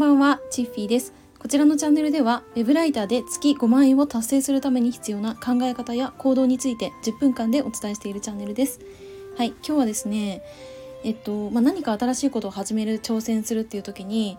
[0.00, 1.12] ばんは、チッフィーです。
[1.38, 8.80] こちらのチャンネルでは、ウェブライターで月5万円を達成するために必要な考え方や行動について10分間でお伝えしているチャンネルです。
[9.36, 10.40] はい、今日はですね、
[11.04, 14.38] えっと、まあ、何か新しいことを始める、挑戦するっていう時に、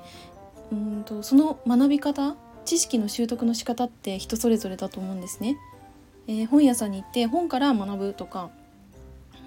[0.71, 2.35] うんと、その学び方、
[2.65, 5.57] 知識の習得の仕方って人それぞれだと思うんですね。
[6.27, 8.49] えー本屋さんに行って本から学ぶとか、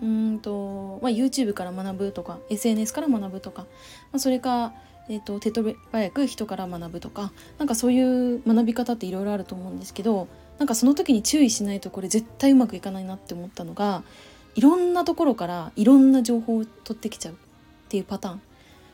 [0.00, 3.68] うーんと、まあ、YouTube から学ぶとか SNS から学ぶとか、ま
[4.16, 4.74] あ、それか、
[5.08, 14.02] えー、と手取り早く人から学ぶとかなんかそういう学び方っていろいろあると思うんですけどなんかその時に注意しないとこれ絶対うまくいかないなって思ったのが
[14.54, 17.36] いろんなところからいろんな情報を取ってきちゃうっ
[17.88, 18.42] ていうパターン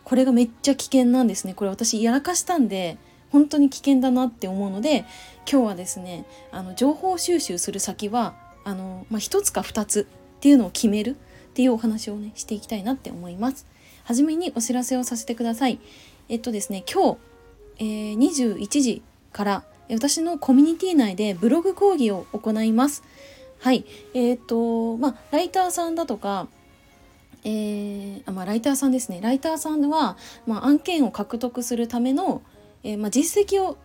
[0.05, 2.97] これがめっちゃ危険なんですねこれ私やらかしたんで
[3.31, 5.05] 本当に危険だなって思うので
[5.51, 8.35] 今日はですねあの情報収集する先は
[8.65, 11.17] あの、まあ、1つか2つっていうのを決める
[11.51, 13.67] っていうお話をねしていきたいなって思います。
[14.11, 15.79] はじめにお知らせをさせてください。
[16.29, 17.19] えっとですね今日、
[17.79, 23.05] えー21時からえ私のコミュニティ内でブログ講義を行います。
[23.61, 23.85] はい。
[24.13, 26.49] えっ、と、まあ、ライターさんだとか、
[27.45, 29.21] えーあまあ、ライターさんですね。
[29.23, 32.43] ライターさんは、まあ、案件を獲得するための、
[32.83, 33.77] えーまあ、実績を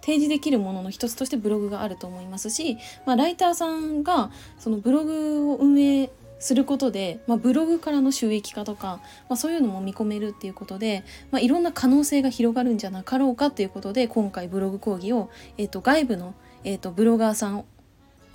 [0.00, 6.08] 提示できるものの一つとしてブログがあると思いますし、まあ、ライターさんがそのブログを運営
[6.38, 17.64] することで、まあ、ブログからの収益化とか、まあ、そういうのも見込めるっていうことで、まあ、いろんな可能性が広がるんじゃなかろうかということで今回ブログ講義を、えー、と外部の、えー、とブロガーさん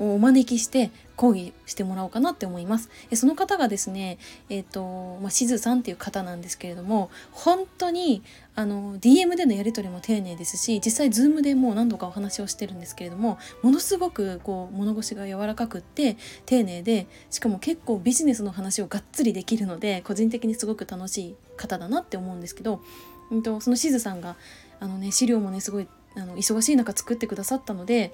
[0.02, 2.90] をお招きして講義してもらおうかなって思います。
[3.12, 4.18] えその方がですね、
[4.50, 8.24] えっ、と、まあ、しずさんっていう方なんですけれども、本当に、
[8.56, 22.82] あの、DM でのやり取りも丁寧ですし、実際 Zoom でもう何度かお話をしてるんですけれども、ものすごくこう、物腰が柔らかくって、丁寧で、しかも結構ビジネスの話をがっつりできるので、個人的にすごく楽しい方だなって思うんですけど、
[23.30, 24.38] うんと、そのしずさんが、
[24.80, 28.12] あのね、資料もね、すごい、あの、忙しい中作ってくださったので、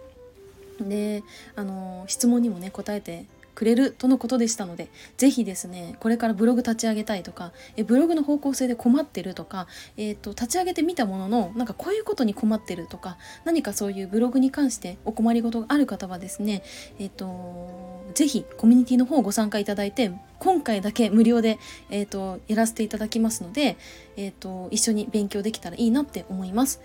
[0.84, 1.24] で
[1.56, 3.26] あの質問にもね答えて
[3.58, 9.66] くれるとのことでしたのでぜひですねこれからブログ立ち上げたいとかえブログの方向性で困ってるとか、
[9.98, 16.62] えー、と立ち上げてみたもののなんかこういうことに困ってるとか何かそういうブログに関してお困りごとがある方はですね
[17.00, 21.58] えっ、とぜひコミュニティの方ご参加いただいて今回だけ無料で、
[21.90, 23.76] えー、とやらせていただきますので、
[24.18, 26.80] えー、と一緒に勉強できたらいいなって思います。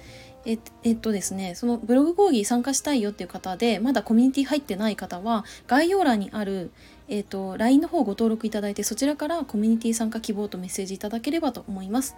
[0.45, 6.73] ええっとですね、そのブログ講義参加したいよっていう方で、まだコミュニティ入ってない方は、概要欄にある、
[7.09, 12.17] えっと、LINE の方ご登録いただいて、そちらからコミュニティ参加希望とメッセージいただければと思います。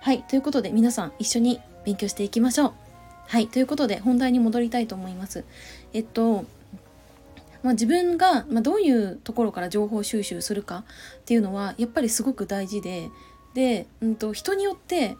[0.00, 2.72] はい、ということで皆さん一緒に勉強していきましょう。
[3.26, 5.44] はい、ということで本題に戻りたいと思います。
[5.94, 6.44] えっと、
[7.62, 10.84] まあ、自分が、まあ、どういうところから情報収集するか
[11.20, 13.08] っていうのはやっぱりすごく大事で
[13.54, 15.16] で、うん、と人によって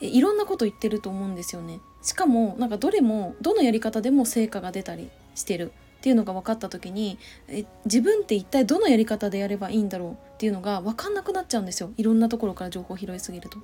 [0.00, 1.80] いろんなこと言ってると思うんですよね。
[2.02, 13.58] しかもなんかどれもどのやり方でも成果が出たりしてるっていうのが分かった時にえ自分って一体どのやり方でやればいいんだろうっていうのが分かんなくなっちゃうんですよいろんなところから情報を拾いすぎると。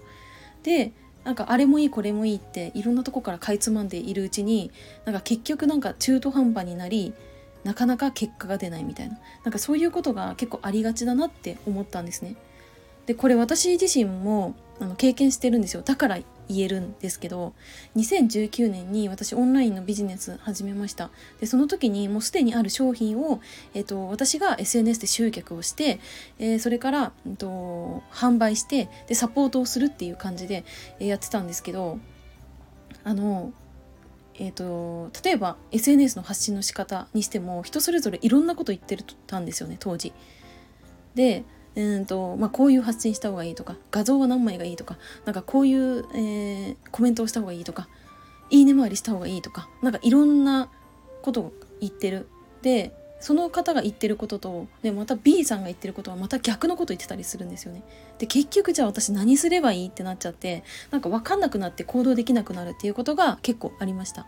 [0.63, 0.93] で
[1.25, 4.71] なんかあれもいいこれもいいっていろんなとこからかいつまんでいるうちに
[5.07, 7.15] なんか結局なんか中途半端になり
[7.63, 12.37] なかなか結果が出ないみたいななんかそういうことが結構ありがちだなって思ったんですね。
[13.07, 16.19] でこれ私自身もあの経験してるんですよだから
[16.49, 17.55] 言えるんですけど
[17.97, 21.11] 2019年に私オンラインのビジネス始めました
[21.41, 23.41] でその時にもうすでにある商品を、
[23.75, 26.01] えっと私が SNS で集客をして、
[26.39, 30.65] えーそれから、うんと販売してでサポートをするっていう感じで
[31.01, 31.99] えーやってたんですけど
[33.03, 33.53] あの
[34.37, 40.13] えー、と例えば SNS の発信の仕方にしても人それぞれいろんなこと言ってたんですよね当時。
[41.15, 41.45] で
[41.77, 47.89] うんとまあ、こういう発信した方がいいとか画像は何枚がいいとかなんかこういう、えーコメントをした方がいいとか
[48.51, 50.69] いいね回りした方がいいとかなんかいろんな
[51.23, 52.29] ことを言ってる
[52.63, 57.83] でその方が言ってることとでまた B さんが言ってることはまた逆のこと言ってたりするんですよね。
[58.19, 64.27] で結局じゃあ私何すればいいってなっちゃってなんか分かんなくなって行動できなくなるっていうことが結構ありました。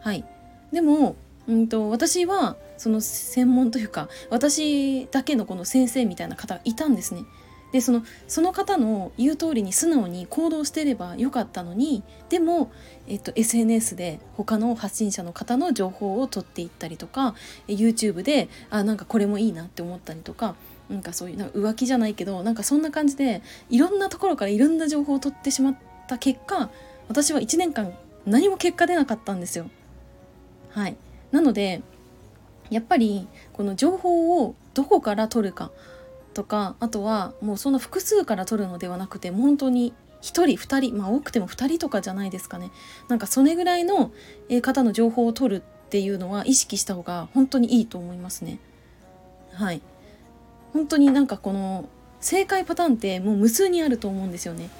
[0.00, 0.24] はい、
[0.72, 1.16] でも
[1.48, 7.24] うんと私はその専門というか私だけのこの先生みたいな方がいたんですね。
[7.72, 12.70] でそのその方の言う通りに素直に行動してればよかったのにでも、
[13.08, 17.34] えっと、SNS で他の発信者の方の情報を取っていったりとか
[17.66, 20.54] YouTube であなんかこれもいいなって思ったりとか
[20.90, 23.40] なんかそういうなんか浮気じゃないけどなんかそんな感じで
[23.70, 26.70] いろんなところからいろんな情報を取ってしまった結果
[27.08, 27.94] 私は1年間
[28.26, 29.68] 何も結果出なかったんですよ。
[30.70, 30.96] はい、
[31.32, 31.82] なので
[32.70, 35.70] やっぱりこの情報をどこから取るか
[36.32, 39.92] とかあとはもうその複数から取るのではなくて本当に
[40.22, 42.70] 1人2人まあ多くても2人とかじゃないですかね。
[43.08, 44.12] なんかそれぐらいの
[44.62, 48.58] 方の情報を取るっていうのは意識した方が本当にいいと思いますね。
[49.52, 49.82] はい。
[50.72, 51.88] 本当になんかこの
[52.20, 54.70] 正解パターンってもう無数にあると思うんですよね。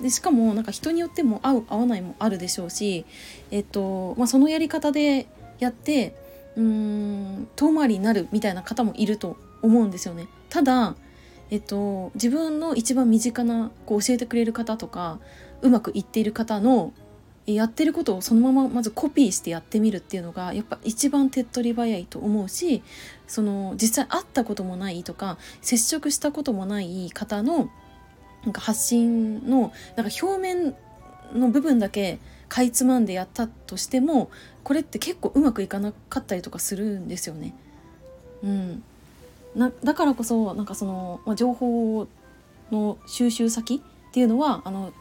[0.00, 3.04] でしかもなんか人によっても合う合わないもあるでしょうし、
[3.50, 5.26] えっとまあ、そのやり方で
[5.58, 6.14] やって
[6.56, 10.26] うーん遠回りになるみたいな方もいると思うんですよね。
[10.50, 10.94] ただ、
[11.50, 15.18] えっと、自分の一番身近なこう教えてくれる方とか
[15.62, 16.92] うまくいっている方の
[17.54, 22.82] やってることをそのまままずコピーしてやってみるっていうのがやっぱ一番手っ取り早いと思うし
[23.26, 27.70] その実際会ったこともないとか接触したこともない方の
[28.44, 30.74] なんか発信のなんか表面
[31.34, 34.30] の部分だけかいつまんでやったとしても
[34.64, 37.54] これって結構うまくいかなかったりとかするんですよね。
[38.42, 38.82] うん、
[39.54, 42.06] なだからこそなんかその、まあ、情報
[42.70, 44.92] の収集先っていうのはあの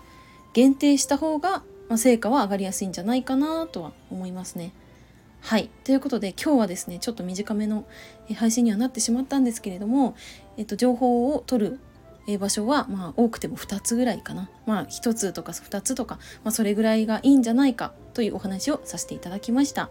[0.54, 4.72] 限定した方が、まあ、成果は上がりやすいんじゃないかなとは思いますね。
[5.42, 5.70] はい。
[5.84, 7.86] ということで今日はですねちょっと短めの
[8.36, 10.16] 配信にはなってしまったんですけれども、
[10.58, 11.80] えっと、情報を取る
[12.28, 14.50] え場所はまあ多くても2つぐらいかな。
[14.66, 19.90] まあ1つとか2つとか、まあ、それぐらいがいいんじゃないかというお話をさせていただきました。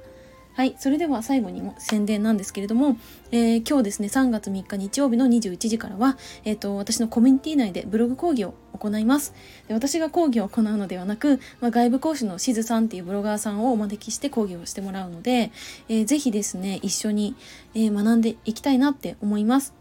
[0.56, 2.97] はい、それでは最後にも宣伝なんですけれども、
[3.31, 6.17] えー、今日ですね3月3日日曜日の21時からは、
[6.47, 9.35] えーと、私のコミュニティ内でブログ講義を行います。
[9.69, 15.53] で私が講義を行うのではなく、まあ、外部講師のしずさんっていうブロガーさんをお招きして講義をしてもらうので、
[15.91, 17.35] えー、ぜひですね一緒に、
[17.75, 19.75] えー、学んでいきたいなって思います。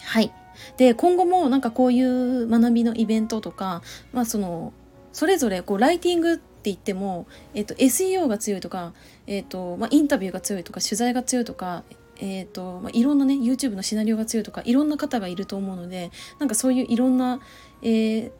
[0.00, 0.32] はい。
[0.76, 3.82] で今後もなんかこういう学びのイベントとか、
[4.12, 4.72] まあ、その
[5.12, 8.92] それぞれこうライティングって言っても、えっと、SEO が強いとか、
[9.26, 11.84] えっとまあ、インタビューが強いとか取材が強いとか
[12.18, 17.40] えーとまあ、いろんなね YouTube のシナリオが強いとかいろんな方がいると思うのでなんかそういういろんな、
[17.82, 18.30] えー、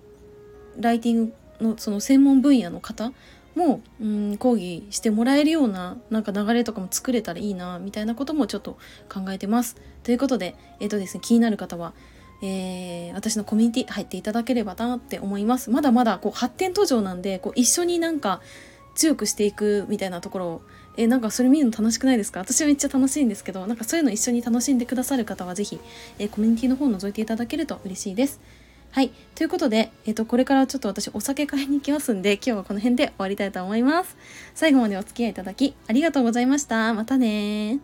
[0.80, 3.12] ライティングのその専門分野の方
[3.56, 8.78] も、うん、講義してもらえるようななんか流れとかも作れたらいいなみたいなこともちょっと
[9.12, 9.76] 考えてます。
[10.04, 11.94] ということで,、えーとですね、気になる方は、
[12.42, 15.70] えー、私のコミュニティ入っていただければなって思います。
[15.70, 18.40] まだまだこう発展途上なんでこう一緒になんか
[18.94, 20.62] 強くしていくみたいなところを
[20.98, 22.40] え、なんかそれ見るの楽しくないですか？
[22.40, 25.80] 私はめっちゃ楽しいんですけどなんかそういうの一緒に楽しんでくださる方は是非、
[26.18, 28.40] えー、コミュニティの方を覗いていただけると嬉しいです。
[28.96, 29.10] はい。
[29.34, 34.16] ということで、えっ、ー、と、これからちょっと私お酒買いに行きますんで、今日はこの辺で終わりたいと思います。
[34.54, 36.94] 最後までお付き合いいただきありがとうございました。
[36.94, 37.80] またね